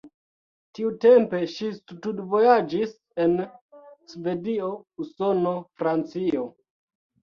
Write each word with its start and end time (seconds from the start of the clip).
Tiutempe 0.77 1.41
ŝi 1.57 1.69
studvojaĝis 1.81 2.97
en 3.29 3.37
Svedio, 4.17 4.75
Usono, 5.07 5.59
Francio. 5.81 6.53